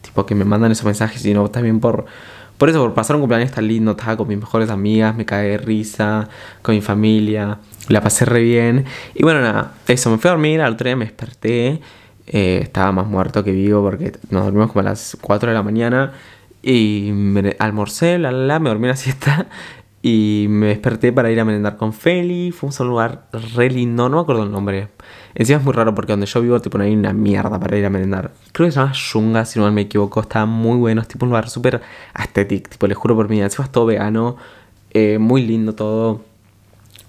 tipo 0.02 0.26
que 0.26 0.36
me 0.36 0.46
mandan 0.46 0.72
esos 0.72 0.86
mensajes, 0.86 1.22
sino 1.22 1.50
también 1.50 1.80
por 1.80 2.06
por 2.58 2.70
eso, 2.70 2.82
por 2.82 2.94
pasar 2.96 3.16
un 3.16 3.22
cumpleaños 3.22 3.52
tan 3.52 3.68
lindo, 3.68 3.92
estaba 3.92 4.18
con 4.18 4.28
mis 4.28 4.40
mejores 4.40 4.70
amigas, 4.72 5.16
me 5.16 5.26
caí 5.26 5.50
de 5.50 5.58
risa, 5.60 6.28
con 6.64 6.74
mi 6.74 6.82
familia, 6.82 7.60
la 7.88 8.02
pasé 8.02 8.26
re 8.26 8.42
bien. 8.42 8.86
Y 9.14 9.24
bueno, 9.24 9.42
nada, 9.42 9.76
eso, 9.88 10.10
me 10.10 10.18
fui 10.18 10.28
a 10.30 10.32
dormir, 10.32 10.62
al 10.62 10.74
otro 10.74 10.98
me 10.98 11.06
desperté, 11.06 11.82
eh, 12.26 12.60
estaba 12.64 12.92
más 12.92 13.06
muerto 13.08 13.44
que 13.44 13.52
vivo 13.52 13.84
porque 13.84 14.14
nos 14.32 14.46
dormimos 14.46 14.72
como 14.72 14.82
a 14.82 14.84
las 14.90 15.18
4 15.22 15.50
de 15.50 15.56
la 15.56 15.62
mañana 15.62 16.14
y 16.64 17.12
me 17.14 17.56
almorcé, 17.60 18.18
la, 18.18 18.32
la, 18.32 18.60
me 18.60 18.70
dormí 18.70 18.88
la 18.88 18.96
siesta 18.96 19.48
y 20.02 20.46
me 20.50 20.68
desperté 20.68 21.12
para 21.12 21.32
ir 21.32 21.40
a 21.40 21.46
merendar 21.46 21.78
con 21.78 21.92
Feli. 21.94 22.52
Fuimos 22.52 22.80
a 22.80 22.84
un 22.84 22.90
lugar 22.90 23.28
re 23.56 23.70
lindo, 23.70 24.10
no 24.10 24.18
me 24.18 24.22
acuerdo 24.22 24.44
el 24.44 24.52
nombre. 24.52 24.90
Encima 25.34 25.60
es 25.60 25.66
muy 25.66 25.74
raro 25.74 25.94
porque 25.96 26.14
donde 26.14 26.26
yo 26.26 26.42
vivo, 26.42 26.60
tipo, 26.62 26.78
no 26.78 26.84
hay 26.84 26.94
una 26.94 27.14
mierda 27.14 27.60
para 27.60 27.78
ir 27.78 27.86
a 27.86 27.90
merendar. 27.90 28.32
Creo 28.52 28.68
que 28.68 28.72
se 28.72 28.80
llama 28.80 28.94
Yunga, 28.94 29.46
si 29.46 29.60
no 29.60 29.72
me 29.72 29.82
equivoco. 29.82 30.22
Estaba 30.22 30.46
muy 30.46 30.78
bueno. 30.78 31.02
Es 31.02 31.08
tipo 31.08 31.26
un 31.26 31.30
lugar 31.30 31.50
súper 31.50 31.82
estético. 32.18 32.70
Tipo, 32.70 32.88
les 32.88 32.98
juro 32.98 33.16
por 33.16 33.28
mí. 33.28 33.42
Encima 33.42 33.66
es 33.66 33.72
todo 33.72 33.86
vegano. 33.86 34.38
Eh, 34.92 35.18
muy 35.18 35.46
lindo 35.46 35.74
todo. 35.74 36.22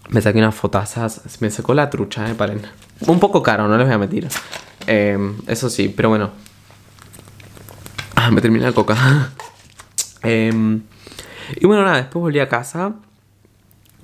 Me 0.09 0.21
saqué 0.21 0.38
unas 0.38 0.54
fotazas. 0.54 1.40
Me 1.40 1.50
secó 1.50 1.75
la 1.75 1.90
trucha, 1.90 2.30
eh, 2.30 2.35
paren. 2.35 2.62
Un 3.07 3.21
poco 3.21 3.42
caro, 3.42 3.68
no 3.68 3.76
les 3.76 3.87
voy 3.87 3.95
a 3.95 3.99
mentir. 3.99 4.28
Eh, 4.87 5.18
eso 5.47 5.68
sí, 5.68 5.92
pero 5.95 6.09
bueno. 6.09 6.30
Ah, 8.16 8.30
me 8.30 8.40
terminé 8.40 8.64
la 8.64 8.73
coca. 8.73 9.30
eh. 10.23 10.80
Y 11.57 11.67
bueno, 11.67 11.85
nada, 11.85 11.97
después 11.97 12.21
volví 12.21 12.38
a 12.40 12.49
casa. 12.49 12.95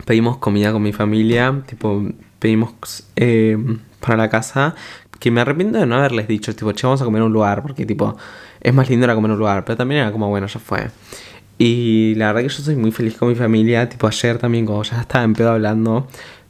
Pedimos 0.04 0.38
comida 0.38 0.72
con 0.72 0.82
mi 0.82 0.92
familia. 0.92 1.62
Tipo, 1.66 2.02
pedimos 2.38 3.06
eh, 3.16 3.58
para 4.00 4.16
la 4.16 4.28
casa. 4.28 4.74
Que 5.18 5.30
me 5.30 5.40
arrepiento 5.40 5.78
de 5.78 5.86
no 5.86 5.96
haberles 5.96 6.28
dicho, 6.28 6.54
tipo, 6.54 6.72
che, 6.72 6.86
vamos 6.86 7.00
a 7.02 7.04
comer 7.04 7.20
en 7.20 7.26
un 7.26 7.32
lugar. 7.32 7.62
Porque, 7.62 7.86
tipo, 7.86 8.16
es 8.60 8.74
más 8.74 8.88
lindo 8.88 9.04
era 9.04 9.14
comer 9.14 9.30
en 9.30 9.32
un 9.32 9.38
lugar. 9.38 9.64
Pero 9.64 9.76
también 9.76 10.02
era 10.02 10.12
como, 10.12 10.28
bueno, 10.28 10.46
ya 10.46 10.60
fue. 10.60 10.90
Y 11.58 12.14
la 12.16 12.26
verdad 12.28 12.42
que 12.42 12.48
yo 12.48 12.62
soy 12.62 12.76
muy 12.76 12.92
feliz 12.92 13.16
con 13.16 13.28
mi 13.28 13.34
familia. 13.34 13.88
Tipo, 13.88 14.06
ayer 14.06 14.38
también, 14.38 14.66
como 14.66 14.82
ya 14.82 15.00
estaba 15.00 15.24
en 15.24 15.34
pedo 15.34 15.50
hablando, 15.50 16.08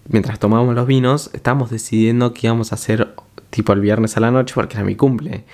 mientras 0.09 0.39
tomábamos 0.39 0.75
los 0.75 0.87
vinos, 0.87 1.31
estábamos 1.33 1.71
decidiendo 1.71 2.33
qué 2.33 2.47
íbamos 2.47 2.73
a 2.73 2.77
hacer, 2.77 3.15
tipo, 3.51 3.73
el 3.73 3.81
viernes 3.81 4.17
a 4.17 4.21
la 4.21 4.31
noche, 4.31 4.55
porque 4.55 4.77
era 4.77 4.85
mi 4.85 4.97
cumple. 4.97 5.45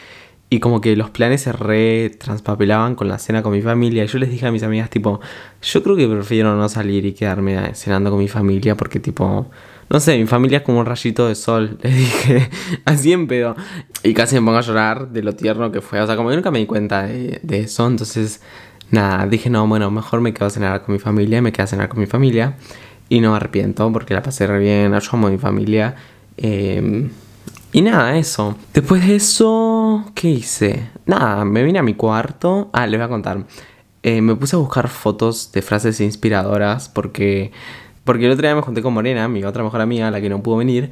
Y 0.52 0.59
como 0.59 0.80
que 0.80 0.97
los 0.97 1.11
planes 1.11 1.42
se 1.42 1.52
re 1.52 2.11
transpapelaban 2.11 2.97
con 2.97 3.09
la 3.09 3.21
cena 3.21 3.40
con 3.40 3.52
mi 3.52 3.62
familia. 3.62 4.02
Y 4.02 4.09
yo 4.09 4.19
les 4.19 4.30
dije 4.30 4.47
a 4.47 4.50
mis 4.50 4.64
amigas, 4.64 4.90
tipo, 4.90 5.21
yo 5.62 5.83
creo 5.85 5.95
que 5.95 6.09
prefiero 6.09 6.57
no 6.57 6.69
salir 6.69 7.07
y 7.07 7.12
quedarme 7.12 7.73
cenando 7.75 8.11
con 8.11 8.19
mi 8.19 8.26
familia 8.26 8.76
porque, 8.76 8.99
tipo, 8.99 9.49
no 9.88 10.00
sé, 10.00 10.19
mi 10.19 10.26
familia 10.26 10.59
es 10.59 10.64
como 10.64 10.80
un 10.80 10.87
rayito 10.87 11.28
de 11.28 11.37
sol. 11.37 11.78
Les 11.83 11.97
dije, 11.97 12.50
así 12.85 13.12
en 13.12 13.28
pedo. 13.28 13.54
Y 14.02 14.12
casi 14.12 14.35
me 14.35 14.42
pongo 14.42 14.59
a 14.59 14.62
llorar 14.62 15.11
de 15.11 15.23
lo 15.23 15.37
tierno 15.37 15.71
que 15.71 15.80
fue. 15.80 16.00
O 16.00 16.07
sea, 16.07 16.16
como 16.16 16.30
que 16.30 16.35
nunca 16.35 16.50
me 16.50 16.59
di 16.59 16.66
cuenta 16.66 17.04
de, 17.04 17.38
de 17.45 17.61
eso. 17.61 17.87
Entonces, 17.87 18.40
nada, 18.90 19.28
dije, 19.28 19.50
no, 19.50 19.69
bueno, 19.69 19.88
mejor 19.92 20.21
me 20.21 20.35
quedo 20.35 20.47
a 20.47 20.50
cenar 20.50 20.83
con 20.83 20.92
mi 20.92 20.99
familia. 20.99 21.38
Y 21.38 21.42
me 21.42 21.52
quedo 21.52 21.62
a 21.62 21.69
cenar 21.69 21.88
con 21.88 22.00
mi 22.00 22.07
familia. 22.07 22.57
Y 23.09 23.21
no 23.21 23.30
me 23.30 23.37
arrepiento 23.37 23.92
porque 23.92 24.14
la 24.14 24.23
pasé 24.23 24.49
re 24.49 24.59
bien. 24.59 24.99
Yo 24.99 25.11
amo 25.12 25.28
a 25.28 25.30
mi 25.30 25.38
familia. 25.38 25.95
Eh, 26.37 27.09
y 27.72 27.82
nada, 27.82 28.16
eso. 28.16 28.56
Después 28.74 29.06
de 29.06 29.16
eso, 29.16 30.04
¿qué 30.14 30.28
hice? 30.28 30.90
Nada, 31.06 31.44
me 31.44 31.62
vine 31.62 31.78
a 31.78 31.82
mi 31.82 31.94
cuarto. 31.94 32.68
Ah, 32.72 32.86
les 32.86 32.98
voy 32.98 33.04
a 33.04 33.08
contar. 33.08 33.44
Eh, 34.02 34.20
me 34.22 34.34
puse 34.34 34.56
a 34.56 34.58
buscar 34.58 34.88
fotos 34.88 35.52
de 35.52 35.62
frases 35.62 36.00
inspiradoras 36.00 36.88
porque, 36.88 37.52
porque 38.04 38.26
el 38.26 38.32
otro 38.32 38.42
día 38.42 38.54
me 38.54 38.62
junté 38.62 38.82
con 38.82 38.94
Morena, 38.94 39.28
mi 39.28 39.44
otra 39.44 39.62
mejor 39.62 39.82
amiga, 39.82 40.10
la 40.10 40.20
que 40.20 40.28
no 40.30 40.42
pudo 40.42 40.56
venir, 40.56 40.90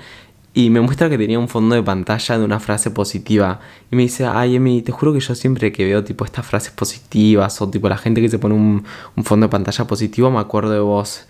y 0.55 0.71
me 0.71 0.81
muestra 0.81 1.09
que 1.09 1.19
tenía 1.19 1.39
un 1.39 1.49
fondo 1.49 1.75
de 1.75 1.83
pantalla 1.83 2.39
de 2.39 2.45
una 2.45 2.61
frase 2.61 2.91
positiva. 2.91 3.61
Y 3.91 3.97
me 3.97 4.03
dice, 4.03 4.27
ay 4.27 4.57
Emi, 4.57 4.83
te 4.83 4.93
juro 4.93 5.13
que 5.13 5.21
yo 5.21 5.35
siempre 5.35 5.73
que 5.73 5.85
veo 5.85 6.05
tipo 6.05 6.25
estas 6.25 6.47
frases 6.47 6.73
positivas 6.73 7.61
o 7.63 7.69
tipo 7.71 7.89
la 7.89 7.97
gente 7.97 8.21
que 8.21 8.29
se 8.29 8.39
pone 8.39 8.55
un, 8.55 8.85
un 9.17 9.25
fondo 9.25 9.47
de 9.47 9.51
pantalla 9.51 9.87
positivo, 9.87 10.31
me 10.31 10.41
acuerdo 10.41 10.71
de 10.71 10.81
vos. 10.81 11.27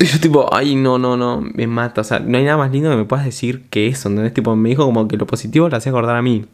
Y 0.00 0.06
yo 0.06 0.20
tipo, 0.20 0.54
ay, 0.54 0.76
no, 0.76 0.98
no, 0.98 1.16
no, 1.16 1.40
me 1.40 1.66
mata. 1.66 2.02
O 2.02 2.04
sea, 2.04 2.20
no 2.20 2.38
hay 2.38 2.44
nada 2.44 2.56
más 2.56 2.70
lindo 2.70 2.90
que 2.90 2.96
me 2.96 3.04
puedas 3.04 3.24
decir 3.24 3.68
que 3.68 3.88
eso, 3.88 4.08
¿entendés? 4.08 4.32
Tipo, 4.32 4.54
me 4.54 4.68
dijo 4.68 4.84
como 4.84 5.08
que 5.08 5.16
lo 5.16 5.26
positivo 5.26 5.68
lo 5.68 5.76
hacía 5.76 5.90
acordar 5.90 6.16
a 6.16 6.22
mí. 6.22 6.46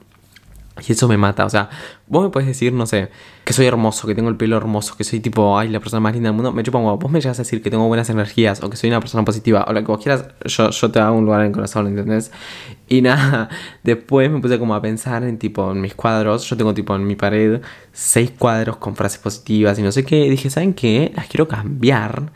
Y 0.88 0.90
eso 0.90 1.06
me 1.06 1.16
mata, 1.16 1.44
o 1.44 1.50
sea, 1.50 1.70
vos 2.08 2.24
me 2.24 2.30
puedes 2.30 2.48
decir, 2.48 2.72
no 2.72 2.84
sé, 2.84 3.08
que 3.44 3.52
soy 3.52 3.66
hermoso, 3.66 4.08
que 4.08 4.14
tengo 4.16 4.28
el 4.28 4.36
pelo 4.36 4.56
hermoso, 4.56 4.96
que 4.96 5.04
soy 5.04 5.20
tipo, 5.20 5.56
ay, 5.56 5.68
la 5.68 5.78
persona 5.78 6.00
más 6.00 6.14
linda 6.14 6.30
del 6.30 6.34
mundo. 6.34 6.50
Me 6.50 6.64
chupa 6.64 6.78
como, 6.78 6.98
vos 6.98 7.12
me 7.12 7.20
llegas 7.20 7.38
a 7.38 7.42
decir 7.42 7.62
que 7.62 7.70
tengo 7.70 7.86
buenas 7.86 8.10
energías 8.10 8.60
o 8.60 8.68
que 8.68 8.76
soy 8.76 8.90
una 8.90 8.98
persona 8.98 9.24
positiva 9.24 9.64
o 9.68 9.72
lo 9.72 9.80
que 9.80 9.86
vos 9.86 10.02
quieras, 10.02 10.26
yo, 10.44 10.70
yo 10.70 10.90
te 10.90 10.98
hago 10.98 11.16
un 11.16 11.26
lugar 11.26 11.42
en 11.42 11.46
el 11.48 11.52
corazón, 11.52 11.86
¿entendés? 11.86 12.32
Y 12.88 13.02
nada, 13.02 13.50
después 13.84 14.28
me 14.32 14.40
puse 14.40 14.58
como 14.58 14.74
a 14.74 14.82
pensar 14.82 15.22
en 15.22 15.38
tipo, 15.38 15.70
en 15.70 15.80
mis 15.80 15.94
cuadros, 15.94 16.44
yo 16.50 16.56
tengo 16.56 16.74
tipo 16.74 16.96
en 16.96 17.06
mi 17.06 17.14
pared 17.14 17.60
seis 17.92 18.32
cuadros 18.36 18.78
con 18.78 18.96
frases 18.96 19.20
positivas 19.20 19.78
y 19.78 19.82
no 19.82 19.92
sé 19.92 20.04
qué. 20.04 20.26
Y 20.26 20.30
dije, 20.30 20.50
¿saben 20.50 20.74
qué? 20.74 21.12
Las 21.14 21.28
quiero 21.28 21.46
cambiar 21.46 22.32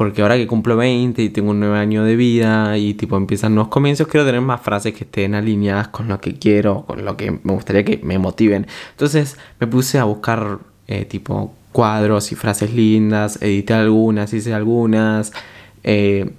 porque 0.00 0.22
ahora 0.22 0.38
que 0.38 0.46
cumplo 0.46 0.78
20 0.78 1.22
y 1.22 1.28
tengo 1.28 1.50
un 1.50 1.60
nuevo 1.60 1.74
año 1.74 2.04
de 2.04 2.16
vida 2.16 2.78
y 2.78 2.94
tipo 2.94 3.18
empiezan 3.18 3.54
nuevos 3.54 3.70
comienzos, 3.70 4.08
quiero 4.08 4.24
tener 4.24 4.40
más 4.40 4.62
frases 4.62 4.94
que 4.94 5.04
estén 5.04 5.34
alineadas 5.34 5.88
con 5.88 6.08
lo 6.08 6.18
que 6.22 6.38
quiero, 6.38 6.86
con 6.86 7.04
lo 7.04 7.18
que 7.18 7.32
me 7.32 7.52
gustaría 7.52 7.84
que 7.84 8.00
me 8.02 8.18
motiven. 8.18 8.66
Entonces 8.92 9.36
me 9.58 9.66
puse 9.66 9.98
a 9.98 10.04
buscar 10.04 10.60
eh, 10.88 11.04
tipo 11.04 11.54
cuadros 11.70 12.32
y 12.32 12.34
frases 12.34 12.72
lindas, 12.72 13.42
edité 13.42 13.74
algunas, 13.74 14.32
hice 14.32 14.54
algunas. 14.54 15.32
Eh, 15.84 16.30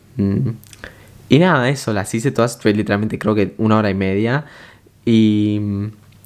y 1.29 1.37
nada, 1.37 1.69
eso, 1.69 1.93
las 1.93 2.11
hice 2.15 2.31
todas, 2.31 2.57
fue 2.59 2.73
literalmente 2.73 3.19
creo 3.19 3.35
que 3.35 3.53
una 3.59 3.77
hora 3.77 3.91
y 3.91 3.93
media. 3.93 4.45
Y, 5.05 5.61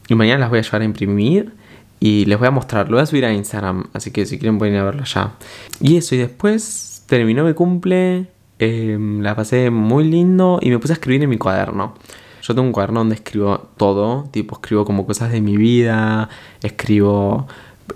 y 0.08 0.16
mañana 0.16 0.40
las 0.40 0.50
voy 0.50 0.60
a 0.60 0.62
llevar 0.62 0.84
a 0.84 0.86
imprimir. 0.86 1.52
Y 2.00 2.24
les 2.28 2.40
voy 2.40 2.48
a 2.48 2.52
mostrar, 2.52 2.88
lo 2.88 2.96
voy 2.96 3.04
a 3.04 3.06
subir 3.06 3.26
a 3.26 3.34
Instagram, 3.34 3.88
así 3.92 4.12
que 4.12 4.26
si 4.26 4.40
quieren 4.40 4.58
pueden 4.58 4.76
ir 4.76 4.80
a 4.80 4.86
verlo 4.86 5.04
ya. 5.04 5.34
Y 5.82 5.98
eso, 5.98 6.16
y 6.16 6.20
después 6.20 6.95
terminó 7.06 7.44
mi 7.44 7.54
cumple, 7.54 8.28
em, 8.60 9.22
la 9.22 9.36
pasé 9.36 9.70
muy 9.70 10.06
lindo 10.06 10.60
y 10.62 10.70
me 10.70 10.80
puse 10.80 10.94
a 10.94 10.96
escribir 10.96 11.24
en 11.24 11.30
mi 11.30 11.38
cuaderno. 11.38 11.96
Yo 12.42 12.54
tengo 12.54 12.68
un 12.68 12.74
cuaderno 12.74 13.00
donde 13.00 13.16
escribo 13.16 13.70
todo, 13.78 14.30
tipo 14.32 14.56
escribo 14.56 14.86
como 14.86 15.06
cosas 15.08 15.32
de 15.32 15.42
mi 15.42 15.58
vida, 15.58 16.30
escribo 16.62 17.48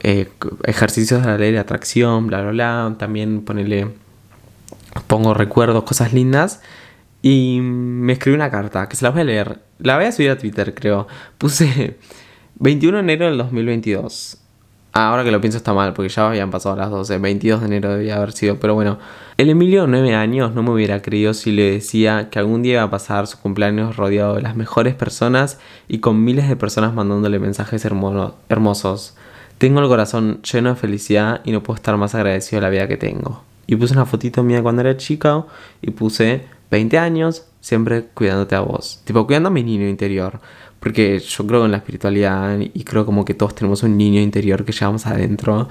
eh, 0.01 0.29
ejercicios 0.63 1.21
de 1.21 1.27
la 1.27 1.37
ley 1.37 1.51
de 1.51 1.59
atracción, 1.59 2.27
bla, 2.27 2.41
bla, 2.41 2.51
bla. 2.51 2.95
También 2.97 3.41
ponele, 3.41 3.89
pongo 5.07 5.33
recuerdos, 5.33 5.83
cosas 5.83 6.13
lindas. 6.13 6.61
Y 7.21 7.59
me 7.61 8.13
escribí 8.13 8.35
una 8.35 8.49
carta 8.49 8.87
que 8.89 8.95
se 8.95 9.03
la 9.03 9.11
voy 9.11 9.21
a 9.21 9.25
leer. 9.25 9.59
La 9.79 9.95
voy 9.97 10.05
a 10.05 10.11
subir 10.11 10.31
a 10.31 10.37
Twitter, 10.37 10.73
creo. 10.73 11.07
Puse 11.37 11.97
21 12.55 12.97
de 12.97 13.03
enero 13.03 13.25
del 13.25 13.37
2022. 13.37 14.37
Ahora 14.91 15.23
que 15.23 15.31
lo 15.31 15.39
pienso 15.39 15.57
está 15.57 15.73
mal, 15.73 15.93
porque 15.93 16.09
ya 16.09 16.27
habían 16.27 16.49
pasado 16.49 16.75
las 16.75 16.89
12. 16.89 17.19
22 17.19 17.59
de 17.61 17.65
enero 17.67 17.93
debía 17.93 18.17
haber 18.17 18.31
sido, 18.31 18.59
pero 18.59 18.73
bueno. 18.73 18.97
El 19.37 19.49
Emilio, 19.49 19.87
9 19.87 20.15
años, 20.15 20.53
no 20.53 20.63
me 20.63 20.71
hubiera 20.71 21.01
creído 21.01 21.33
si 21.33 21.51
le 21.51 21.71
decía 21.71 22.29
que 22.29 22.39
algún 22.39 22.61
día 22.61 22.73
iba 22.73 22.83
a 22.83 22.89
pasar 22.89 23.27
su 23.27 23.39
cumpleaños 23.39 23.95
rodeado 23.95 24.35
de 24.35 24.41
las 24.41 24.55
mejores 24.55 24.95
personas 24.95 25.59
y 25.87 25.99
con 25.99 26.23
miles 26.23 26.49
de 26.49 26.55
personas 26.55 26.93
mandándole 26.93 27.39
mensajes 27.39 27.85
hermosos. 27.85 29.15
Tengo 29.59 29.79
el 29.79 29.87
corazón 29.87 30.41
lleno 30.41 30.69
de 30.69 30.75
felicidad 30.75 31.41
y 31.45 31.51
no 31.51 31.63
puedo 31.63 31.75
estar 31.75 31.95
más 31.95 32.15
agradecido 32.15 32.59
de 32.59 32.67
la 32.67 32.69
vida 32.69 32.87
que 32.87 32.97
tengo. 32.97 33.43
Y 33.67 33.75
puse 33.75 33.93
una 33.93 34.05
fotito 34.05 34.43
mía 34.43 34.63
cuando 34.63 34.81
era 34.81 34.97
chica 34.97 35.45
y 35.81 35.91
puse 35.91 36.45
20 36.71 36.97
años, 36.97 37.45
siempre 37.61 38.05
cuidándote 38.13 38.55
a 38.55 38.61
vos. 38.61 39.01
Tipo, 39.05 39.25
cuidando 39.25 39.47
a 39.49 39.51
mi 39.51 39.63
niño 39.63 39.87
interior. 39.87 40.39
Porque 40.79 41.19
yo 41.19 41.45
creo 41.45 41.65
en 41.65 41.71
la 41.71 41.77
espiritualidad 41.77 42.57
y 42.59 42.83
creo 42.83 43.05
como 43.05 43.25
que 43.25 43.33
todos 43.33 43.53
tenemos 43.53 43.83
un 43.83 43.97
niño 43.97 44.21
interior 44.21 44.63
que 44.63 44.71
llevamos 44.71 45.05
adentro. 45.05 45.67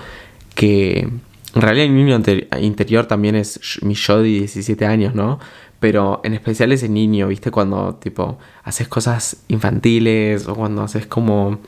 Que 0.55 1.09
en 1.55 1.63
realidad 1.63 1.87
el 1.87 1.95
niño 1.95 2.21
interior 2.61 3.07
también 3.07 3.35
es 3.35 3.81
mi 3.83 3.95
yo 3.95 4.19
de 4.19 4.29
17 4.29 4.85
años, 4.85 5.15
¿no? 5.15 5.39
Pero 5.81 6.21
en 6.25 6.35
especial 6.35 6.73
ese 6.73 6.89
niño, 6.89 7.29
¿viste? 7.29 7.51
Cuando 7.51 7.95
tipo 7.95 8.39
haces 8.65 8.89
cosas 8.89 9.45
infantiles 9.49 10.47
o 10.47 10.55
cuando 10.55 10.83
haces 10.83 11.07
como 11.07 11.61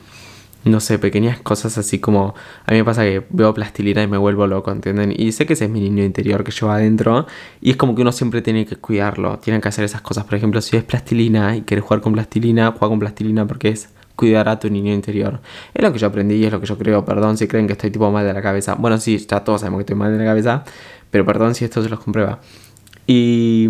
no 0.63 0.79
sé, 0.79 0.99
pequeñas 0.99 1.39
cosas 1.39 1.77
así 1.77 1.99
como 1.99 2.35
a 2.65 2.71
mí 2.71 2.77
me 2.77 2.83
pasa 2.83 3.03
que 3.03 3.25
veo 3.31 3.53
plastilina 3.53 4.03
y 4.03 4.07
me 4.07 4.17
vuelvo 4.17 4.45
loco, 4.45 4.71
¿entienden? 4.71 5.13
Y 5.15 5.31
sé 5.31 5.45
que 5.45 5.53
ese 5.53 5.65
es 5.65 5.71
mi 5.71 5.79
niño 5.79 6.03
interior 6.03 6.43
que 6.43 6.51
lleva 6.51 6.75
adentro 6.75 7.25
y 7.61 7.71
es 7.71 7.77
como 7.77 7.95
que 7.95 8.03
uno 8.03 8.11
siempre 8.11 8.41
tiene 8.41 8.65
que 8.65 8.75
cuidarlo, 8.75 9.39
tiene 9.39 9.59
que 9.59 9.67
hacer 9.69 9.85
esas 9.85 10.01
cosas. 10.01 10.25
Por 10.25 10.35
ejemplo, 10.35 10.61
si 10.61 10.77
es 10.77 10.83
plastilina 10.83 11.55
y 11.55 11.61
quieres 11.61 11.83
jugar 11.83 12.01
con 12.01 12.13
plastilina, 12.13 12.71
juega 12.71 12.89
con 12.89 12.99
plastilina 12.99 13.47
porque 13.47 13.69
es 13.69 13.89
cuidar 14.15 14.49
a 14.49 14.59
tu 14.59 14.69
niño 14.69 14.93
interior. 14.93 15.41
Es 15.73 15.81
lo 15.81 15.91
que 15.91 15.97
yo 15.97 16.07
aprendí 16.07 16.35
y 16.35 16.45
es 16.45 16.51
lo 16.51 16.59
que 16.59 16.67
yo 16.67 16.77
creo. 16.77 17.03
Perdón 17.05 17.37
si 17.37 17.47
creen 17.47 17.65
que 17.65 17.73
estoy 17.73 17.89
tipo 17.89 18.11
mal 18.11 18.25
de 18.25 18.33
la 18.33 18.41
cabeza. 18.41 18.75
Bueno, 18.75 18.99
sí, 18.99 19.17
ya 19.17 19.43
todos 19.43 19.61
sabemos 19.61 19.79
que 19.79 19.81
estoy 19.81 19.95
mal 19.95 20.11
de 20.11 20.19
la 20.19 20.25
cabeza, 20.25 20.63
pero 21.09 21.25
perdón 21.25 21.55
si 21.55 21.65
esto 21.65 21.81
se 21.81 21.89
los 21.89 21.99
comprueba. 21.99 22.39
Y... 23.07 23.67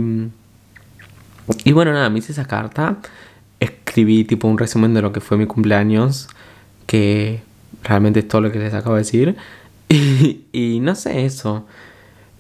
Y 1.66 1.72
bueno, 1.74 1.92
nada, 1.92 2.10
me 2.10 2.20
hice 2.20 2.32
esa 2.32 2.46
carta, 2.46 2.98
escribí 3.60 4.24
tipo 4.24 4.48
un 4.48 4.58
resumen 4.58 4.94
de 4.94 5.02
lo 5.02 5.12
que 5.12 5.20
fue 5.20 5.38
mi 5.38 5.48
cumpleaños 5.48 6.30
que 6.92 7.40
realmente 7.86 8.20
es 8.20 8.28
todo 8.28 8.42
lo 8.42 8.52
que 8.52 8.60
les 8.60 8.74
acabo 8.74 8.96
de 8.96 9.02
decir. 9.02 9.38
Y, 10.52 10.80
no 10.82 10.94
sé 10.94 11.26
eso. 11.26 11.66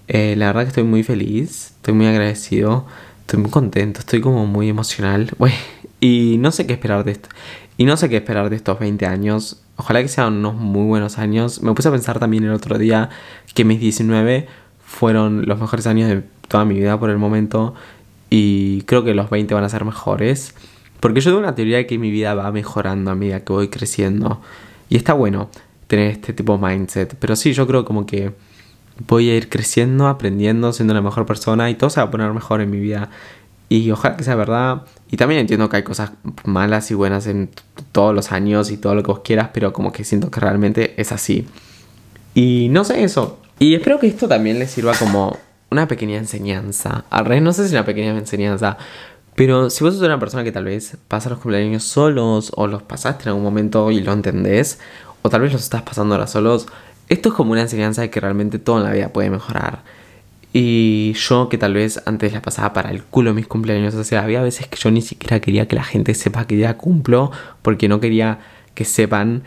Eh, 0.10 0.36
la 0.38 0.48
verdad 0.48 0.63
que 0.63 0.67
estoy 0.67 0.84
muy 0.84 1.03
feliz, 1.03 1.67
estoy 1.77 1.93
muy 1.93 2.05
agradecido, 2.08 2.86
estoy 3.22 3.39
muy 3.39 3.50
contento, 3.50 4.01
estoy 4.01 4.20
como 4.20 4.46
muy 4.48 4.67
emocional. 4.67 5.31
y 6.01 6.36
no 6.39 6.51
sé 6.51 6.67
qué 6.67 6.74
esperar 6.74 7.05
de 7.05 7.13
esto. 7.13 7.29
Y 7.77 7.86
no 7.86 7.96
sé 7.96 8.10
qué 8.10 8.17
esperar 8.17 8.50
de 8.50 8.58
estos 8.58 8.77
20 8.77 9.05
años. 9.05 9.62
Ojalá 9.77 10.01
que 10.01 10.10
sean 10.10 10.34
unos 10.34 10.55
muy 10.55 10.86
buenos 10.86 11.17
años. 11.17 11.62
Me 11.62 11.74
puse 11.74 11.88
a 11.88 11.91
pensar 11.91 12.20
también 12.20 12.43
el 12.43 12.51
otro 12.51 12.77
día 12.77 13.10
que 13.53 13.63
mis 13.63 13.79
19 13.79 14.48
fueron 14.86 15.46
los 15.48 15.62
mejores 15.62 15.88
años 15.88 16.10
de 16.10 16.24
toda 16.50 16.65
mi 16.65 16.75
vida 16.75 17.00
por 17.00 17.10
el 17.10 17.17
momento. 17.17 17.74
Y 18.29 18.81
creo 18.81 19.05
que 19.05 19.13
los 19.13 19.29
20 19.29 19.53
van 19.53 19.63
a 19.63 19.70
ser 19.70 19.86
mejores. 19.86 20.53
Porque 21.01 21.20
yo 21.20 21.31
tengo 21.31 21.39
una 21.39 21.55
teoría 21.55 21.77
de 21.77 21.88
que 21.88 21.98
mi 21.98 22.12
vida 22.12 22.34
va 22.34 22.50
mejorando 22.53 23.12
a 23.12 23.15
medida 23.15 23.41
que 23.41 23.51
voy 23.51 23.67
creciendo. 23.67 24.39
Y 24.88 24.96
está 24.96 25.12
bueno 25.12 25.50
tener 25.88 26.12
este 26.12 26.31
tipo 26.31 26.58
de 26.58 26.65
mindset. 26.65 27.15
Pero 27.20 27.36
sí, 27.36 27.51
yo 27.51 27.67
creo 27.67 27.84
como 27.84 28.05
que 28.05 28.31
voy 29.08 29.29
a 29.29 29.36
ir 29.36 29.50
creciendo, 29.50 30.08
aprendiendo, 30.08 30.72
siendo 30.72 30.93
una 30.93 31.01
mejor 31.01 31.25
persona 31.25 31.70
y 31.70 31.75
todo 31.75 31.89
se 31.89 32.00
va 32.00 32.08
a 32.08 32.12
poner 32.12 32.31
mejor 32.31 32.62
en 32.62 32.70
mi 32.70 32.79
vida. 32.79 33.10
Y 33.67 33.89
ojalá 33.89 34.15
que 34.15 34.24
sea 34.24 34.36
verdad. 34.36 34.84
Y 35.10 35.17
también 35.17 35.41
entiendo 35.41 35.70
que 35.70 35.77
hay 35.77 35.84
cosas 35.84 36.12
malas 36.46 36.91
y 36.91 36.93
buenas 36.93 37.25
en 37.25 37.50
todos 37.91 38.13
los 38.13 38.31
años 38.31 38.70
y 38.70 38.77
todo 38.77 38.96
lo 38.96 39.01
que 39.01 39.08
vos 39.08 39.22
quieras, 39.24 39.50
pero 39.53 39.74
como 39.74 39.91
que 39.91 40.03
siento 40.03 40.29
que 40.29 40.39
realmente 40.39 40.93
es 41.01 41.12
así. 41.12 41.48
Y 42.36 42.67
no 42.70 42.84
sé 42.84 43.03
eso. 43.03 43.39
Y 43.60 43.74
espero 43.75 44.00
que 44.00 44.08
esto 44.08 44.27
también 44.27 44.60
les 44.60 44.72
sirva 44.72 44.93
como 44.93 45.38
una 45.72 45.88
pequeña 45.88 46.17
enseñanza. 46.17 47.05
Al 47.10 47.25
revés, 47.25 47.43
no 47.43 47.53
sé 47.53 47.67
si 47.67 47.74
una 47.74 47.86
pequeña 47.86 48.17
enseñanza, 48.17 48.77
pero 49.41 49.71
si 49.71 49.83
vos 49.83 49.95
sos 49.95 50.03
una 50.03 50.19
persona 50.19 50.43
que 50.43 50.51
tal 50.51 50.65
vez 50.65 50.98
pasa 51.07 51.31
los 51.31 51.39
cumpleaños 51.39 51.81
solos 51.81 52.51
o 52.55 52.67
los 52.67 52.83
pasaste 52.83 53.24
en 53.24 53.29
algún 53.29 53.43
momento 53.43 53.89
y 53.89 54.00
lo 54.00 54.13
entendés, 54.13 54.77
o 55.24 55.31
tal 55.31 55.41
vez 55.41 55.51
los 55.51 55.63
estás 55.63 55.81
pasando 55.81 56.13
ahora 56.13 56.27
solos, 56.27 56.67
esto 57.10 57.29
es 57.29 57.33
como 57.33 57.53
una 57.53 57.62
enseñanza 57.62 58.03
de 58.03 58.12
que 58.12 58.19
realmente 58.19 58.60
todo 58.60 58.77
en 58.77 58.83
la 58.83 58.91
vida 58.91 59.10
puede 59.10 59.31
mejorar. 59.31 59.81
Y 60.53 61.13
yo 61.13 61.50
que 61.50 61.57
tal 61.57 61.74
vez 61.74 62.03
antes 62.05 62.33
la 62.33 62.43
pasaba 62.43 62.71
para 62.71 62.91
el 62.91 63.01
culo 63.01 63.33
mis 63.33 63.48
cumpleaños, 63.48 63.95
o 63.95 64.03
sea, 64.03 64.21
había 64.21 64.43
veces 64.43 64.67
que 64.67 64.77
yo 64.77 64.91
ni 64.91 65.01
siquiera 65.01 65.39
quería 65.39 65.67
que 65.67 65.75
la 65.75 65.86
gente 65.86 66.13
sepa 66.13 66.45
que 66.45 66.60
ya 66.60 66.77
cumplo 66.77 67.31
porque 67.63 67.88
no 67.88 68.00
quería 68.00 68.41
que 68.75 68.86
sepan 68.86 69.41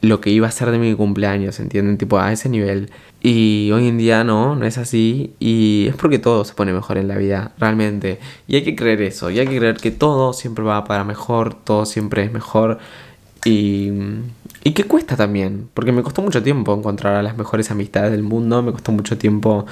lo 0.00 0.20
que 0.20 0.30
iba 0.30 0.46
a 0.46 0.50
ser 0.50 0.70
de 0.70 0.78
mi 0.78 0.94
cumpleaños, 0.94 1.58
¿entienden? 1.60 1.98
Tipo 1.98 2.18
a 2.18 2.32
ese 2.32 2.48
nivel. 2.48 2.90
Y 3.20 3.70
hoy 3.72 3.88
en 3.88 3.98
día 3.98 4.22
no, 4.22 4.54
no 4.54 4.64
es 4.64 4.78
así. 4.78 5.34
Y 5.40 5.86
es 5.88 5.96
porque 5.96 6.18
todo 6.18 6.44
se 6.44 6.54
pone 6.54 6.72
mejor 6.72 6.98
en 6.98 7.08
la 7.08 7.16
vida, 7.16 7.52
realmente. 7.58 8.20
Y 8.46 8.56
hay 8.56 8.62
que 8.62 8.76
creer 8.76 9.02
eso. 9.02 9.30
Y 9.30 9.40
hay 9.40 9.46
que 9.46 9.58
creer 9.58 9.76
que 9.76 9.90
todo 9.90 10.32
siempre 10.32 10.64
va 10.64 10.84
para 10.84 11.04
mejor, 11.04 11.54
todo 11.54 11.84
siempre 11.84 12.24
es 12.24 12.32
mejor. 12.32 12.78
Y, 13.44 13.90
y 14.62 14.72
que 14.72 14.84
cuesta 14.84 15.16
también. 15.16 15.68
Porque 15.74 15.90
me 15.92 16.02
costó 16.02 16.22
mucho 16.22 16.42
tiempo 16.42 16.74
encontrar 16.74 17.16
a 17.16 17.22
las 17.22 17.36
mejores 17.36 17.70
amistades 17.70 18.12
del 18.12 18.22
mundo. 18.22 18.62
Me 18.62 18.72
costó 18.72 18.92
mucho 18.92 19.18
tiempo 19.18 19.66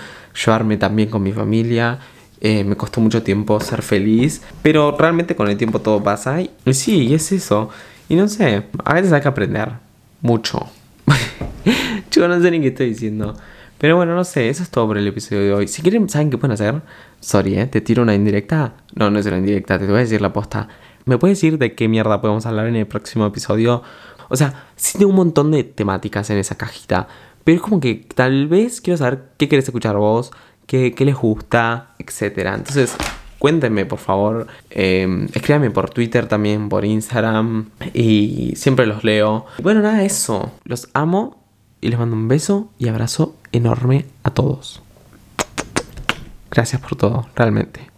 llevarme 0.44 0.76
también 0.76 1.08
con 1.08 1.22
mi 1.22 1.32
familia. 1.32 2.00
Eh, 2.40 2.64
me 2.64 2.76
costó 2.76 3.00
mucho 3.00 3.22
tiempo 3.22 3.60
ser 3.60 3.82
feliz. 3.82 4.42
Pero 4.62 4.96
realmente 4.98 5.36
con 5.36 5.48
el 5.48 5.56
tiempo 5.56 5.80
todo 5.80 6.02
pasa. 6.02 6.40
Y, 6.40 6.50
y 6.64 6.74
sí, 6.74 7.14
es 7.14 7.30
eso. 7.30 7.70
Y 8.08 8.16
no 8.16 8.28
sé, 8.28 8.64
a 8.84 8.94
veces 8.94 9.12
hay 9.12 9.20
que 9.20 9.28
aprender 9.28 9.85
mucho. 10.20 10.68
Yo 12.10 12.28
no 12.28 12.40
sé 12.40 12.50
ni 12.50 12.60
qué 12.60 12.68
estoy 12.68 12.90
diciendo. 12.90 13.36
Pero 13.78 13.96
bueno, 13.96 14.14
no 14.14 14.24
sé, 14.24 14.48
eso 14.48 14.62
es 14.62 14.70
todo 14.70 14.86
por 14.86 14.96
el 14.96 15.06
episodio 15.06 15.42
de 15.42 15.52
hoy. 15.52 15.68
Si 15.68 15.82
quieren, 15.82 16.08
¿saben 16.08 16.30
qué 16.30 16.38
pueden 16.38 16.54
hacer? 16.54 16.80
Sorry, 17.20 17.58
¿eh? 17.58 17.66
¿Te 17.66 17.80
tiro 17.80 18.02
una 18.02 18.14
indirecta? 18.14 18.74
No, 18.94 19.10
no 19.10 19.18
es 19.18 19.26
una 19.26 19.38
indirecta, 19.38 19.78
te 19.78 19.86
voy 19.86 19.96
a 19.96 19.98
decir 19.98 20.22
la 20.22 20.32
posta. 20.32 20.68
¿Me 21.04 21.18
puedes 21.18 21.36
decir 21.36 21.58
de 21.58 21.74
qué 21.74 21.86
mierda 21.88 22.20
podemos 22.20 22.46
hablar 22.46 22.66
en 22.66 22.76
el 22.76 22.86
próximo 22.86 23.26
episodio? 23.26 23.82
O 24.28 24.36
sea, 24.36 24.66
sí 24.76 24.98
tengo 24.98 25.10
un 25.10 25.16
montón 25.16 25.50
de 25.50 25.62
temáticas 25.62 26.30
en 26.30 26.38
esa 26.38 26.56
cajita. 26.56 27.06
Pero 27.44 27.56
es 27.56 27.62
como 27.62 27.78
que 27.78 28.06
tal 28.14 28.48
vez 28.48 28.80
quiero 28.80 28.96
saber 28.96 29.24
qué 29.36 29.48
querés 29.48 29.66
escuchar 29.66 29.96
vos, 29.96 30.32
qué, 30.66 30.94
qué 30.94 31.04
les 31.04 31.14
gusta, 31.14 31.94
etc. 31.98 32.38
Entonces, 32.54 32.96
cuéntenme 33.38 33.86
por 33.86 33.98
favor. 33.98 34.46
Eh, 34.70 35.28
escríbanme 35.34 35.70
por 35.70 35.90
Twitter 35.90 36.26
también, 36.26 36.68
por 36.68 36.84
Instagram. 36.84 37.70
Y 37.94 38.54
siempre 38.56 38.86
los 38.86 39.04
leo. 39.04 39.46
Bueno, 39.62 39.80
nada, 39.80 40.04
eso. 40.04 40.52
Los 40.64 40.88
amo 40.94 41.42
y 41.80 41.88
les 41.88 41.98
mando 41.98 42.16
un 42.16 42.28
beso 42.28 42.70
y 42.78 42.88
abrazo 42.88 43.36
enorme 43.52 44.06
a 44.22 44.30
todos. 44.30 44.82
Gracias 46.50 46.80
por 46.80 46.96
todo, 46.96 47.26
realmente. 47.34 47.95